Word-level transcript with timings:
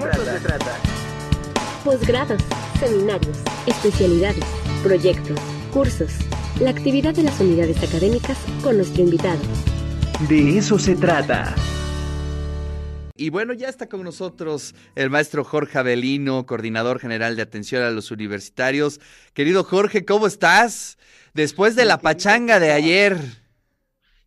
se 0.00 0.40
trata. 0.40 0.78
Posgrados, 1.84 2.42
seminarios, 2.80 3.38
especialidades, 3.66 4.44
proyectos, 4.82 5.38
cursos, 5.72 6.10
la 6.60 6.70
actividad 6.70 7.14
de 7.14 7.24
las 7.24 7.40
unidades 7.40 7.82
académicas 7.82 8.38
con 8.62 8.76
nuestro 8.76 9.02
invitado. 9.02 9.40
De 10.28 10.58
eso 10.58 10.78
se 10.78 10.96
trata. 10.96 11.54
Y 13.16 13.30
bueno, 13.30 13.52
ya 13.52 13.68
está 13.68 13.88
con 13.88 14.02
nosotros 14.02 14.74
el 14.96 15.10
maestro 15.10 15.44
Jorge 15.44 15.78
Avelino, 15.78 16.46
coordinador 16.46 16.98
general 16.98 17.36
de 17.36 17.42
atención 17.42 17.82
a 17.84 17.90
los 17.90 18.10
universitarios. 18.10 19.00
Querido 19.32 19.62
Jorge, 19.62 20.04
¿cómo 20.04 20.26
estás? 20.26 20.98
Después 21.34 21.76
de 21.76 21.84
la 21.84 21.98
pachanga 21.98 22.58
de 22.58 22.72
ayer. 22.72 23.16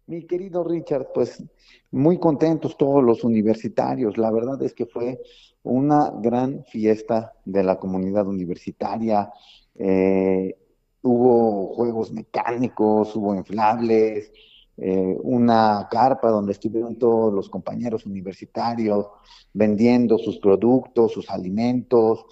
Mi 0.05 0.25
querido 0.25 0.63
Richard, 0.63 1.07
pues 1.13 1.43
muy 1.91 2.19
contentos 2.19 2.77
todos 2.77 3.03
los 3.03 3.23
universitarios. 3.23 4.17
La 4.17 4.31
verdad 4.31 4.61
es 4.63 4.73
que 4.73 4.85
fue 4.85 5.21
una 5.63 6.11
gran 6.21 6.63
fiesta 6.65 7.33
de 7.45 7.63
la 7.63 7.77
comunidad 7.77 8.27
universitaria. 8.27 9.31
Eh, 9.75 10.55
hubo 11.01 11.73
juegos 11.75 12.11
mecánicos, 12.11 13.15
hubo 13.15 13.35
inflables, 13.35 14.31
eh, 14.79 15.17
una 15.23 15.87
carpa 15.89 16.29
donde 16.29 16.51
estuvieron 16.51 16.97
todos 16.97 17.33
los 17.33 17.49
compañeros 17.49 18.05
universitarios 18.05 19.07
vendiendo 19.51 20.19
sus 20.19 20.37
productos, 20.37 21.13
sus 21.13 21.31
alimentos 21.31 22.25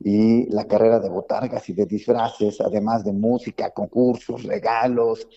y 0.00 0.50
la 0.50 0.64
carrera 0.64 0.98
de 0.98 1.08
botargas 1.08 1.68
y 1.68 1.74
de 1.74 1.86
disfraces, 1.86 2.60
además 2.60 3.04
de 3.04 3.12
música, 3.12 3.70
concursos, 3.70 4.42
regalos. 4.42 5.28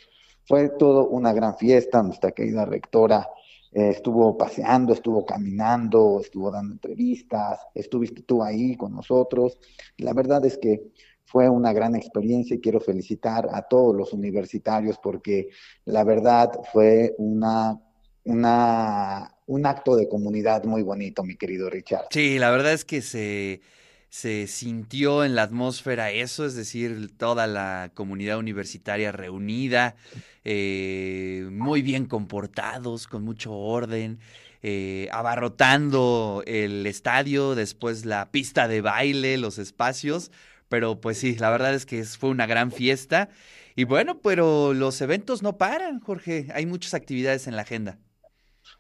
Fue 0.48 0.70
todo 0.70 1.08
una 1.08 1.34
gran 1.34 1.56
fiesta. 1.56 2.02
Nuestra 2.02 2.32
querida 2.32 2.66
rectora 2.66 3.28
eh, 3.76 3.90
estuvo 3.90 4.38
paseando, 4.38 4.94
estuvo 4.94 5.26
caminando, 5.26 6.22
estuvo 6.22 6.50
dando 6.50 6.76
entrevistas, 6.76 7.60
estuviste 7.74 8.22
tú 8.22 8.42
ahí 8.42 8.78
con 8.78 8.96
nosotros. 8.96 9.58
La 9.98 10.14
verdad 10.14 10.46
es 10.46 10.58
que 10.58 10.94
fue 11.26 11.50
una 11.50 11.74
gran 11.74 11.94
experiencia 11.94 12.56
y 12.56 12.62
quiero 12.62 12.80
felicitar 12.80 13.50
a 13.52 13.64
todos 13.64 13.94
los 13.94 14.14
universitarios 14.14 14.98
porque 14.98 15.50
la 15.84 16.06
verdad 16.06 16.52
fue 16.72 17.16
una, 17.18 17.78
una, 18.24 19.36
un 19.46 19.66
acto 19.66 19.98
de 19.98 20.08
comunidad 20.08 20.64
muy 20.64 20.82
bonito, 20.82 21.26
mi 21.26 21.36
querido 21.36 21.70
Richard. 21.70 22.06
Sí, 22.12 22.40
la 22.40 22.52
verdad 22.52 22.72
es 22.72 22.86
que 22.86 23.02
se, 23.02 23.60
se 24.16 24.48
sintió 24.48 25.26
en 25.26 25.36
la 25.36 25.44
atmósfera 25.44 26.10
eso, 26.10 26.46
es 26.46 26.56
decir, 26.56 27.12
toda 27.18 27.48
la 27.48 27.92
comunidad 27.94 28.38
universitaria 28.38 29.12
reunida, 29.12 29.98
eh, 30.46 31.46
muy 31.52 31.82
bien 31.82 32.06
comportados, 32.06 33.08
con 33.08 33.26
mucho 33.26 33.54
orden. 33.54 34.20
Eh, 34.64 35.10
abarrotando 35.12 36.44
el 36.48 36.88
estadio, 36.88 37.56
después 37.56 38.06
la 38.06 38.32
pista 38.32 38.70
de 38.70 38.80
baile, 38.80 39.38
los 39.38 39.58
espacios, 39.58 40.32
pero 40.70 41.02
pues 41.02 41.18
sí, 41.18 41.36
la 41.36 41.50
verdad 41.50 41.74
es 41.74 41.86
que 41.86 42.02
fue 42.06 42.30
una 42.30 42.46
gran 42.46 42.72
fiesta. 42.72 43.28
Y 43.76 43.84
bueno, 43.84 44.22
pero 44.22 44.74
los 44.74 45.02
eventos 45.02 45.44
no 45.44 45.58
paran, 45.58 46.00
Jorge. 46.00 46.48
Hay 46.54 46.66
muchas 46.66 46.94
actividades 46.94 47.48
en 47.48 47.58
la 47.58 47.64
agenda. 47.64 48.00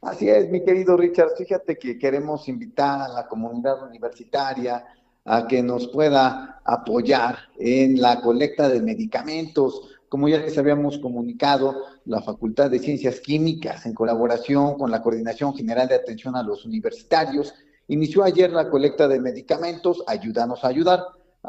Así 0.02 0.30
es, 0.30 0.49
mi 0.49 0.64
querido 0.64 0.95
Richard. 0.95 1.31
Fíjate 1.38 1.77
que 1.77 1.99
queremos 1.99 2.47
invitar 2.47 3.02
a 3.02 3.09
la 3.09 3.27
comunidad 3.27 3.83
universitaria 3.83 4.86
a 5.26 5.48
que 5.48 5.62
nos 5.62 5.88
pueda 5.88 6.62
apoyar 6.64 7.38
en 7.58 8.02
la 8.02 8.22
colecta 8.22 8.70
de 8.70 8.81
medicamentos. 8.81 9.82
Como 10.08 10.30
ya 10.30 10.38
les 10.38 10.58
habíamos 10.58 11.00
comunicado, 11.00 11.76
la 12.06 12.22
Facultad 12.22 12.70
de 12.70 12.80
Ciencias 12.80 13.20
Químicas, 13.20 13.86
en 13.86 13.94
colaboración 13.94 14.78
con 14.78 14.92
la 14.92 15.02
Coordinación 15.02 15.56
General 15.56 15.88
de 15.88 15.95
Atención 15.95 16.36
a 16.36 16.44
los 16.44 16.66
Universitarios, 16.66 17.54
inició 17.88 18.23
ayer 18.23 18.52
la 18.52 18.70
colecta 18.70 19.08
de 19.08 19.20
medicamentos 19.20 20.04
Ayúdanos 20.08 20.64
a 20.64 20.70
ayudar 20.70 21.02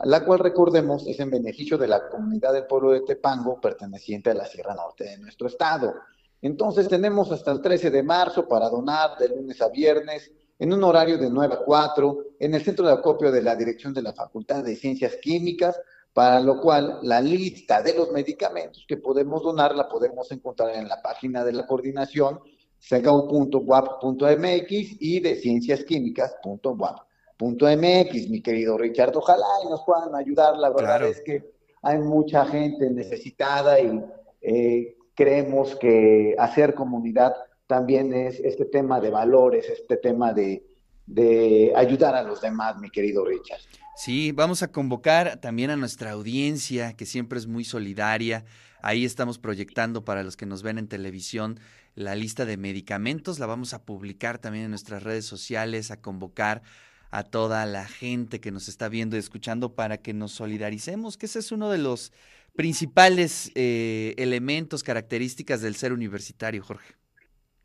la 0.04 0.24
cual 0.24 0.40
recordemos 0.40 1.06
es 1.06 1.18
en 1.20 1.30
beneficio 1.30 1.78
de 1.78 1.88
la 1.88 2.08
comunidad 2.08 2.52
del 2.52 2.66
pueblo 2.66 2.90
de 2.90 3.00
Tepango, 3.00 3.60
perteneciente 3.60 4.30
a 4.30 4.34
la 4.34 4.44
Sierra 4.44 4.74
Norte 4.74 5.04
de 5.04 5.18
nuestro 5.18 5.46
estado. 5.46 5.94
Entonces 6.42 6.88
tenemos 6.88 7.32
hasta 7.32 7.52
el 7.52 7.62
13 7.62 7.90
de 7.90 8.02
marzo 8.02 8.46
para 8.46 8.68
donar 8.68 9.16
de 9.18 9.28
lunes 9.28 9.60
a 9.62 9.68
viernes 9.68 10.30
en 10.58 10.72
un 10.72 10.82
horario 10.84 11.18
de 11.18 11.30
9 11.30 11.54
a 11.54 11.64
4 11.64 12.18
en 12.40 12.54
el 12.54 12.64
centro 12.64 12.86
de 12.86 12.92
acopio 12.92 13.30
de 13.30 13.42
la 13.42 13.54
dirección 13.56 13.92
de 13.92 14.02
la 14.02 14.12
Facultad 14.12 14.64
de 14.64 14.76
Ciencias 14.76 15.16
Químicas, 15.16 15.80
para 16.12 16.40
lo 16.40 16.60
cual 16.60 17.00
la 17.02 17.20
lista 17.20 17.82
de 17.82 17.94
los 17.94 18.10
medicamentos 18.10 18.84
que 18.88 18.96
podemos 18.96 19.42
donar 19.42 19.74
la 19.74 19.88
podemos 19.88 20.32
encontrar 20.32 20.74
en 20.74 20.88
la 20.88 21.02
página 21.02 21.44
de 21.44 21.52
la 21.52 21.66
coordinación 21.66 22.40
segau.wap.mx 22.78 24.70
y 24.70 25.20
de 25.20 25.36
cienciasquímicas.wap 25.36 27.06
.mx, 27.38 28.30
mi 28.30 28.40
querido 28.40 28.78
Richard. 28.78 29.16
Ojalá 29.16 29.46
y 29.64 29.68
nos 29.68 29.82
puedan 29.84 30.14
ayudar. 30.14 30.56
La 30.56 30.70
verdad 30.70 31.06
es 31.06 31.20
que 31.20 31.52
hay 31.82 31.98
mucha 31.98 32.46
gente 32.46 32.90
necesitada 32.90 33.78
y 33.78 34.02
eh, 34.40 34.96
creemos 35.14 35.76
que 35.76 36.34
hacer 36.38 36.74
comunidad 36.74 37.34
también 37.66 38.12
es 38.12 38.40
este 38.40 38.64
tema 38.64 39.00
de 39.00 39.10
valores, 39.10 39.68
este 39.68 39.96
tema 39.96 40.32
de, 40.32 40.64
de 41.06 41.72
ayudar 41.76 42.14
a 42.14 42.22
los 42.22 42.40
demás, 42.40 42.78
mi 42.78 42.90
querido 42.90 43.24
Richard. 43.24 43.60
Sí, 43.96 44.32
vamos 44.32 44.62
a 44.62 44.68
convocar 44.68 45.40
también 45.40 45.70
a 45.70 45.76
nuestra 45.76 46.12
audiencia, 46.12 46.92
que 46.94 47.06
siempre 47.06 47.38
es 47.38 47.46
muy 47.46 47.64
solidaria. 47.64 48.44
Ahí 48.82 49.04
estamos 49.04 49.38
proyectando 49.38 50.04
para 50.04 50.22
los 50.22 50.36
que 50.36 50.46
nos 50.46 50.62
ven 50.62 50.78
en 50.78 50.86
televisión 50.86 51.58
la 51.94 52.14
lista 52.14 52.44
de 52.44 52.58
medicamentos. 52.58 53.38
La 53.38 53.46
vamos 53.46 53.72
a 53.72 53.84
publicar 53.84 54.38
también 54.38 54.64
en 54.64 54.70
nuestras 54.70 55.02
redes 55.02 55.24
sociales, 55.24 55.90
a 55.90 56.00
convocar 56.00 56.62
a 57.10 57.22
toda 57.22 57.64
la 57.64 57.86
gente 57.86 58.40
que 58.40 58.50
nos 58.50 58.68
está 58.68 58.90
viendo 58.90 59.16
y 59.16 59.20
escuchando 59.20 59.74
para 59.74 59.96
que 59.96 60.12
nos 60.12 60.32
solidaricemos, 60.32 61.16
que 61.16 61.26
ese 61.26 61.38
es 61.38 61.50
uno 61.50 61.70
de 61.70 61.78
los 61.78 62.12
principales 62.54 63.50
eh, 63.54 64.14
elementos, 64.18 64.82
características 64.82 65.62
del 65.62 65.76
ser 65.76 65.94
universitario, 65.94 66.62
Jorge. 66.62 66.95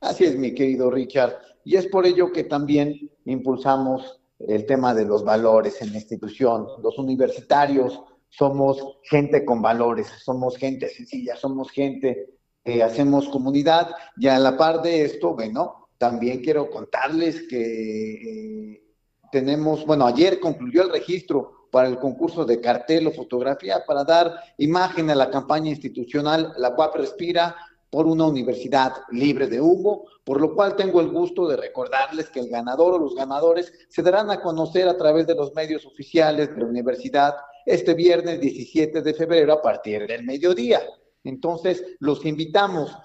Así 0.01 0.25
es, 0.25 0.35
mi 0.35 0.53
querido 0.55 0.89
Richard. 0.89 1.37
Y 1.63 1.75
es 1.75 1.85
por 1.85 2.07
ello 2.07 2.31
que 2.31 2.43
también 2.43 3.11
impulsamos 3.25 4.19
el 4.39 4.65
tema 4.65 4.95
de 4.95 5.05
los 5.05 5.23
valores 5.23 5.79
en 5.81 5.91
la 5.91 5.99
institución. 5.99 6.65
Los 6.81 6.97
universitarios 6.97 8.01
somos 8.29 8.97
gente 9.03 9.45
con 9.45 9.61
valores, 9.61 10.07
somos 10.23 10.57
gente 10.57 10.89
sencilla, 10.89 11.35
somos 11.35 11.69
gente 11.69 12.29
que 12.63 12.81
hacemos 12.81 13.29
comunidad. 13.29 13.91
Y 14.17 14.27
a 14.27 14.39
la 14.39 14.57
par 14.57 14.81
de 14.81 15.05
esto, 15.05 15.35
bueno, 15.35 15.89
también 15.99 16.41
quiero 16.41 16.71
contarles 16.71 17.47
que 17.47 18.73
eh, 18.73 18.83
tenemos, 19.31 19.85
bueno, 19.85 20.07
ayer 20.07 20.39
concluyó 20.39 20.81
el 20.81 20.91
registro 20.91 21.67
para 21.71 21.87
el 21.87 21.99
concurso 21.99 22.43
de 22.43 22.59
cartel 22.59 23.05
o 23.07 23.11
fotografía 23.11 23.85
para 23.85 24.03
dar 24.03 24.33
imagen 24.57 25.11
a 25.11 25.15
la 25.15 25.29
campaña 25.29 25.69
institucional 25.69 26.53
La 26.57 26.75
UAP 26.75 26.95
Respira 26.95 27.55
por 27.91 28.07
una 28.07 28.25
universidad 28.25 28.93
libre 29.11 29.47
de 29.47 29.59
humo, 29.59 30.05
por 30.23 30.39
lo 30.39 30.55
cual 30.55 30.77
tengo 30.77 31.01
el 31.01 31.09
gusto 31.09 31.47
de 31.47 31.57
recordarles 31.57 32.29
que 32.29 32.39
el 32.39 32.49
ganador 32.49 32.93
o 32.93 32.97
los 32.97 33.13
ganadores 33.13 33.71
se 33.89 34.01
darán 34.01 34.31
a 34.31 34.41
conocer 34.41 34.87
a 34.87 34.97
través 34.97 35.27
de 35.27 35.35
los 35.35 35.53
medios 35.53 35.85
oficiales 35.85 36.49
de 36.49 36.61
la 36.61 36.67
universidad 36.67 37.35
este 37.65 37.93
viernes 37.93 38.39
17 38.39 39.01
de 39.01 39.13
febrero 39.13 39.53
a 39.53 39.61
partir 39.61 40.07
del 40.07 40.23
mediodía. 40.23 40.81
Entonces, 41.25 41.83
los 41.99 42.25
invitamos 42.25 42.97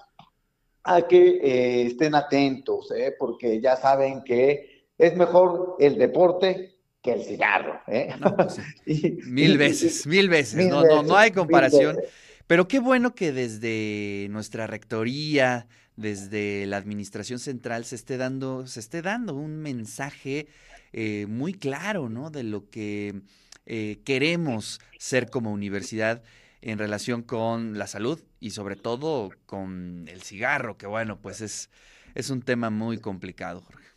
a 0.83 1.01
que 1.01 1.41
eh, 1.43 1.87
estén 1.87 2.15
atentos, 2.15 2.89
eh, 2.91 3.13
porque 3.19 3.59
ya 3.59 3.75
saben 3.75 4.23
que 4.23 4.87
es 4.97 5.15
mejor 5.17 5.75
el 5.79 5.97
deporte 5.97 6.77
que 7.01 7.11
el 7.11 7.23
cigarro. 7.23 7.81
¿eh? 7.87 8.15
Pues 8.37 8.57
mil 9.27 9.57
veces, 9.57 10.07
mil 10.07 10.29
veces. 10.29 10.65
no, 10.65 10.83
no, 10.83 11.03
no 11.03 11.17
hay 11.17 11.31
comparación. 11.31 11.97
Pero 12.47 12.67
qué 12.67 12.79
bueno 12.79 13.13
que 13.13 13.33
desde 13.33 14.27
nuestra 14.29 14.67
rectoría, 14.67 15.67
desde 15.97 16.65
la 16.65 16.77
administración 16.77 17.39
central, 17.39 17.83
se 17.83 17.95
esté 17.95 18.17
dando, 18.17 18.65
se 18.67 18.79
esté 18.79 19.01
dando 19.01 19.35
un 19.35 19.57
mensaje 19.57 20.47
eh, 20.93 21.25
muy 21.27 21.53
claro, 21.53 22.07
¿no? 22.07 22.29
De 22.29 22.43
lo 22.43 22.69
que 22.69 23.21
eh, 23.65 23.99
queremos 24.05 24.79
ser 24.97 25.29
como 25.29 25.51
universidad 25.51 26.23
en 26.61 26.79
relación 26.79 27.21
con 27.21 27.77
la 27.77 27.85
salud 27.85 28.19
y 28.39 28.51
sobre 28.51 28.77
todo 28.77 29.29
con 29.45 30.05
el 30.07 30.21
cigarro, 30.21 30.77
que 30.77 30.87
bueno, 30.87 31.19
pues 31.21 31.41
es, 31.41 31.69
es 32.15 32.29
un 32.29 32.41
tema 32.41 32.69
muy 32.69 32.97
complicado, 32.97 33.61
Jorge. 33.61 33.87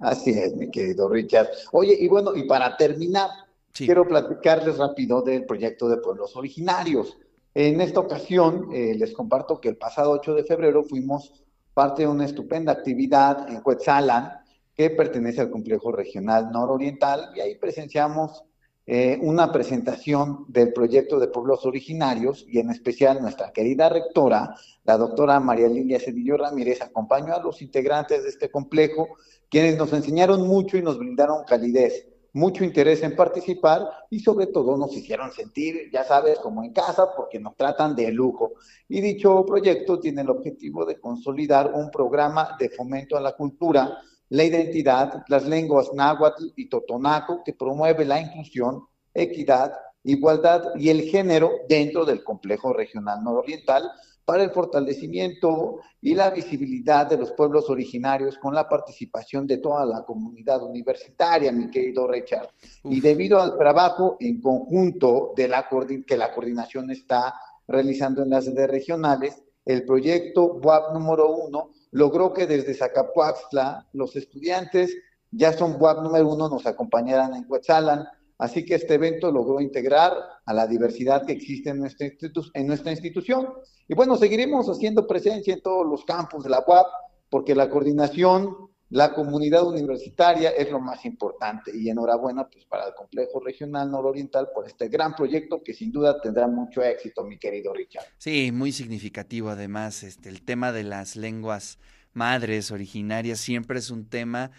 Así 0.00 0.30
es, 0.30 0.54
mi 0.56 0.70
querido 0.70 1.08
Richard. 1.08 1.48
Oye, 1.72 1.96
y 1.98 2.08
bueno, 2.08 2.34
y 2.34 2.44
para 2.44 2.76
terminar, 2.76 3.30
quiero 3.72 4.06
platicarles 4.06 4.78
rápido 4.78 5.22
del 5.22 5.44
proyecto 5.44 5.88
de 5.88 5.98
pueblos 5.98 6.34
originarios. 6.34 7.16
En 7.54 7.80
esta 7.80 8.00
ocasión, 8.00 8.68
eh, 8.72 8.94
les 8.94 9.12
comparto 9.12 9.60
que 9.60 9.68
el 9.68 9.76
pasado 9.76 10.12
8 10.12 10.34
de 10.34 10.44
febrero 10.44 10.84
fuimos 10.84 11.42
parte 11.74 12.02
de 12.02 12.08
una 12.08 12.24
estupenda 12.24 12.72
actividad 12.72 13.48
en 13.48 13.60
Cuetzalan, 13.60 14.38
que 14.74 14.90
pertenece 14.90 15.40
al 15.40 15.50
complejo 15.50 15.90
regional 15.90 16.50
nororiental, 16.52 17.30
y 17.34 17.40
ahí 17.40 17.56
presenciamos 17.56 18.44
eh, 18.86 19.18
una 19.20 19.52
presentación 19.52 20.44
del 20.48 20.72
proyecto 20.72 21.18
de 21.18 21.28
pueblos 21.28 21.66
originarios, 21.66 22.46
y 22.48 22.60
en 22.60 22.70
especial 22.70 23.20
nuestra 23.20 23.52
querida 23.52 23.88
rectora, 23.88 24.54
la 24.84 24.96
doctora 24.96 25.40
María 25.40 25.68
Lilia 25.68 25.98
Cedillo 25.98 26.36
Ramírez, 26.36 26.80
acompañó 26.82 27.34
a 27.34 27.42
los 27.42 27.62
integrantes 27.62 28.22
de 28.22 28.28
este 28.28 28.50
complejo 28.50 29.08
quienes 29.48 29.76
nos 29.76 29.92
enseñaron 29.92 30.46
mucho 30.46 30.78
y 30.78 30.82
nos 30.82 30.98
brindaron 30.98 31.44
calidez. 31.44 32.09
Mucho 32.32 32.64
interés 32.64 33.02
en 33.02 33.16
participar 33.16 33.88
y 34.10 34.20
sobre 34.20 34.46
todo 34.46 34.76
nos 34.76 34.96
hicieron 34.96 35.32
sentir, 35.32 35.90
ya 35.92 36.04
sabes, 36.04 36.38
como 36.38 36.62
en 36.62 36.72
casa 36.72 37.08
porque 37.16 37.38
nos 37.38 37.56
tratan 37.56 37.94
de 37.96 38.10
lujo. 38.10 38.52
Y 38.88 39.00
dicho 39.00 39.44
proyecto 39.46 39.98
tiene 39.98 40.22
el 40.22 40.30
objetivo 40.30 40.84
de 40.84 41.00
consolidar 41.00 41.72
un 41.74 41.90
programa 41.90 42.56
de 42.58 42.70
fomento 42.70 43.16
a 43.16 43.20
la 43.20 43.32
cultura, 43.32 43.98
la 44.28 44.44
identidad, 44.44 45.24
las 45.28 45.46
lenguas 45.46 45.92
náhuatl 45.92 46.52
y 46.56 46.68
totonaco 46.68 47.42
que 47.44 47.52
promueve 47.52 48.04
la 48.04 48.20
inclusión, 48.20 48.86
equidad, 49.12 49.72
igualdad 50.04 50.74
y 50.76 50.88
el 50.88 51.02
género 51.02 51.50
dentro 51.68 52.04
del 52.04 52.22
complejo 52.22 52.72
regional 52.72 53.22
nororiental 53.22 53.90
para 54.24 54.44
el 54.44 54.50
fortalecimiento 54.50 55.80
y 56.00 56.14
la 56.14 56.30
visibilidad 56.30 57.06
de 57.06 57.18
los 57.18 57.32
pueblos 57.32 57.68
originarios 57.68 58.38
con 58.38 58.54
la 58.54 58.68
participación 58.68 59.46
de 59.46 59.58
toda 59.58 59.84
la 59.84 60.04
comunidad 60.04 60.62
universitaria, 60.62 61.52
mi 61.52 61.70
querido 61.70 62.06
Richard. 62.06 62.48
Y 62.84 63.00
debido 63.00 63.40
al 63.40 63.58
trabajo 63.58 64.16
en 64.20 64.40
conjunto 64.40 65.32
de 65.36 65.48
la 65.48 65.68
que 66.06 66.16
la 66.16 66.32
coordinación 66.32 66.90
está 66.90 67.34
realizando 67.66 68.22
en 68.22 68.30
las 68.30 68.46
redes 68.46 68.70
regionales, 68.70 69.42
el 69.64 69.84
proyecto 69.84 70.54
WAP 70.54 70.94
número 70.94 71.36
uno 71.36 71.70
logró 71.92 72.32
que 72.32 72.46
desde 72.46 72.74
Zacapuaxtla 72.74 73.88
los 73.92 74.16
estudiantes 74.16 74.96
ya 75.30 75.52
son 75.52 75.76
WAP 75.78 76.02
número 76.02 76.28
uno, 76.28 76.48
nos 76.48 76.66
acompañaran 76.66 77.34
en 77.34 77.44
Huetzalan, 77.48 78.06
Así 78.40 78.64
que 78.64 78.74
este 78.74 78.94
evento 78.94 79.30
logró 79.30 79.60
integrar 79.60 80.14
a 80.46 80.54
la 80.54 80.66
diversidad 80.66 81.26
que 81.26 81.34
existe 81.34 81.70
en 81.70 81.78
nuestra, 81.78 82.08
en 82.54 82.66
nuestra 82.66 82.90
institución. 82.90 83.50
Y 83.86 83.94
bueno, 83.94 84.16
seguiremos 84.16 84.66
haciendo 84.66 85.06
presencia 85.06 85.52
en 85.52 85.60
todos 85.60 85.86
los 85.86 86.06
campos 86.06 86.42
de 86.44 86.48
la 86.48 86.64
UAP, 86.66 86.86
porque 87.28 87.54
la 87.54 87.68
coordinación, 87.68 88.56
la 88.88 89.12
comunidad 89.12 89.68
universitaria 89.68 90.50
es 90.50 90.70
lo 90.70 90.80
más 90.80 91.04
importante. 91.04 91.70
Y 91.76 91.90
enhorabuena 91.90 92.48
pues, 92.48 92.64
para 92.64 92.86
el 92.86 92.94
Complejo 92.94 93.40
Regional 93.40 93.90
Nororiental 93.90 94.48
por 94.54 94.66
este 94.66 94.88
gran 94.88 95.14
proyecto 95.14 95.62
que 95.62 95.74
sin 95.74 95.92
duda 95.92 96.18
tendrá 96.18 96.46
mucho 96.46 96.82
éxito, 96.82 97.22
mi 97.24 97.38
querido 97.38 97.74
Richard. 97.74 98.06
Sí, 98.16 98.52
muy 98.52 98.72
significativo 98.72 99.50
además. 99.50 100.02
Este, 100.02 100.30
el 100.30 100.40
tema 100.40 100.72
de 100.72 100.84
las 100.84 101.14
lenguas 101.14 101.78
madres 102.14 102.70
originarias 102.70 103.38
siempre 103.38 103.80
es 103.80 103.90
un 103.90 104.08
tema 104.08 104.50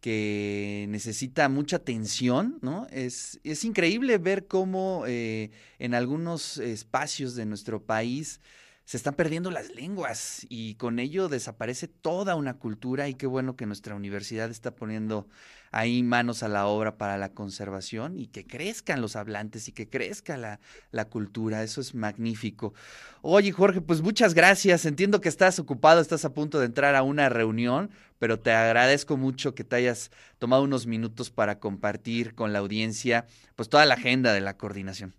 que 0.00 0.86
necesita 0.88 1.48
mucha 1.48 1.76
atención, 1.76 2.58
¿no? 2.62 2.86
Es, 2.90 3.40
es 3.42 3.64
increíble 3.64 4.18
ver 4.18 4.46
cómo 4.46 5.04
eh, 5.06 5.50
en 5.78 5.94
algunos 5.94 6.58
espacios 6.58 7.34
de 7.34 7.46
nuestro 7.46 7.82
país 7.82 8.40
se 8.88 8.96
están 8.96 9.12
perdiendo 9.12 9.50
las 9.50 9.68
lenguas 9.74 10.46
y 10.48 10.76
con 10.76 10.98
ello 10.98 11.28
desaparece 11.28 11.88
toda 11.88 12.36
una 12.36 12.54
cultura 12.54 13.06
y 13.06 13.12
qué 13.12 13.26
bueno 13.26 13.54
que 13.54 13.66
nuestra 13.66 13.94
universidad 13.94 14.50
está 14.50 14.74
poniendo 14.74 15.28
ahí 15.72 16.02
manos 16.02 16.42
a 16.42 16.48
la 16.48 16.66
obra 16.66 16.96
para 16.96 17.18
la 17.18 17.34
conservación 17.34 18.16
y 18.16 18.28
que 18.28 18.46
crezcan 18.46 19.02
los 19.02 19.14
hablantes 19.14 19.68
y 19.68 19.72
que 19.72 19.90
crezca 19.90 20.38
la, 20.38 21.04
cultura. 21.10 21.62
Eso 21.62 21.82
es 21.82 21.94
magnífico. 21.94 22.72
Oye, 23.20 23.52
Jorge, 23.52 23.82
pues 23.82 24.00
muchas 24.00 24.32
gracias. 24.32 24.86
Entiendo 24.86 25.20
que 25.20 25.28
estás 25.28 25.58
ocupado, 25.58 26.00
estás 26.00 26.24
a 26.24 26.32
punto 26.32 26.58
de 26.58 26.64
entrar 26.64 26.94
a 26.94 27.02
una 27.02 27.28
reunión, 27.28 27.90
pero 28.18 28.40
te 28.40 28.52
agradezco 28.52 29.18
mucho 29.18 29.54
que 29.54 29.64
te 29.64 29.76
hayas 29.76 30.10
tomado 30.38 30.62
unos 30.62 30.86
minutos 30.86 31.30
para 31.30 31.58
compartir 31.58 32.34
con 32.34 32.54
la 32.54 32.60
audiencia 32.60 33.26
pues 33.54 33.68
toda 33.68 33.84
la 33.84 33.96
agenda 33.96 34.32
de 34.32 34.40
la 34.40 34.56
coordinación 34.56 35.14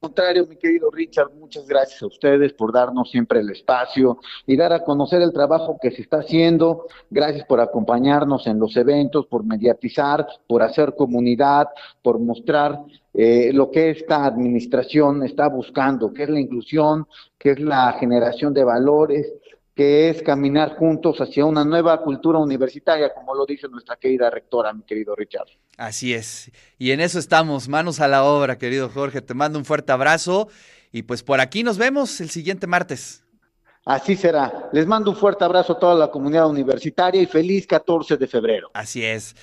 contrario, 0.00 0.46
mi 0.46 0.56
querido 0.56 0.90
Richard, 0.90 1.30
muchas 1.38 1.66
gracias 1.66 2.02
a 2.02 2.06
ustedes 2.06 2.54
por 2.54 2.72
darnos 2.72 3.10
siempre 3.10 3.40
el 3.40 3.50
espacio 3.50 4.18
y 4.46 4.56
dar 4.56 4.72
a 4.72 4.82
conocer 4.82 5.20
el 5.20 5.30
trabajo 5.30 5.78
que 5.80 5.90
se 5.90 6.00
está 6.00 6.20
haciendo. 6.20 6.86
Gracias 7.10 7.44
por 7.44 7.60
acompañarnos 7.60 8.46
en 8.46 8.58
los 8.58 8.74
eventos, 8.78 9.26
por 9.26 9.44
mediatizar, 9.44 10.26
por 10.48 10.62
hacer 10.62 10.94
comunidad, 10.96 11.68
por 12.02 12.18
mostrar 12.18 12.80
eh, 13.12 13.50
lo 13.52 13.70
que 13.70 13.90
esta 13.90 14.24
administración 14.24 15.22
está 15.22 15.48
buscando, 15.48 16.14
que 16.14 16.22
es 16.22 16.30
la 16.30 16.40
inclusión, 16.40 17.06
que 17.38 17.50
es 17.50 17.60
la 17.60 17.92
generación 18.00 18.54
de 18.54 18.64
valores, 18.64 19.26
que 19.74 20.10
es 20.10 20.22
caminar 20.22 20.76
juntos 20.76 21.20
hacia 21.20 21.44
una 21.44 21.64
nueva 21.64 22.02
cultura 22.02 22.38
universitaria, 22.38 23.12
como 23.14 23.34
lo 23.34 23.46
dice 23.46 23.68
nuestra 23.68 23.96
querida 23.96 24.28
rectora, 24.30 24.72
mi 24.72 24.82
querido 24.82 25.14
Richard. 25.14 25.48
Así 25.76 26.12
es. 26.12 26.50
Y 26.78 26.90
en 26.90 27.00
eso 27.00 27.18
estamos, 27.18 27.68
manos 27.68 28.00
a 28.00 28.08
la 28.08 28.24
obra, 28.24 28.58
querido 28.58 28.88
Jorge. 28.88 29.22
Te 29.22 29.34
mando 29.34 29.58
un 29.58 29.64
fuerte 29.64 29.92
abrazo 29.92 30.48
y 30.92 31.02
pues 31.02 31.22
por 31.22 31.40
aquí 31.40 31.62
nos 31.62 31.78
vemos 31.78 32.20
el 32.20 32.30
siguiente 32.30 32.66
martes. 32.66 33.24
Así 33.84 34.14
será. 34.14 34.68
Les 34.72 34.86
mando 34.86 35.10
un 35.10 35.16
fuerte 35.16 35.44
abrazo 35.44 35.72
a 35.72 35.78
toda 35.78 35.94
la 35.94 36.10
comunidad 36.10 36.48
universitaria 36.48 37.22
y 37.22 37.26
feliz 37.26 37.66
14 37.66 38.18
de 38.18 38.26
febrero. 38.26 38.70
Así 38.74 39.02
es. 39.04 39.34